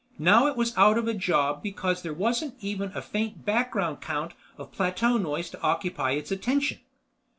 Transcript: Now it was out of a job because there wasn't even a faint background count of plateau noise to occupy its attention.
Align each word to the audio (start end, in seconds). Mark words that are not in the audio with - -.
Now 0.17 0.47
it 0.47 0.57
was 0.57 0.75
out 0.79 0.97
of 0.97 1.07
a 1.07 1.13
job 1.13 1.61
because 1.61 2.01
there 2.01 2.11
wasn't 2.11 2.55
even 2.59 2.91
a 2.95 3.03
faint 3.03 3.45
background 3.45 4.01
count 4.01 4.33
of 4.57 4.71
plateau 4.71 5.17
noise 5.17 5.51
to 5.51 5.61
occupy 5.61 6.13
its 6.13 6.31
attention. 6.31 6.79